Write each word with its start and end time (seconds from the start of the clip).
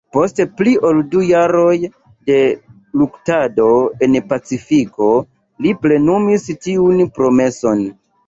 Post 0.15 0.39
pli 0.59 0.71
ol 0.89 1.01
du 1.09 1.19
jaroj 1.31 1.73
de 2.29 2.37
luktado 3.01 3.67
en 4.07 4.17
Pacifiko, 4.31 5.09
li 5.65 5.75
plenumis 5.85 6.49
tiun 6.65 7.05
promeson. 7.19 7.85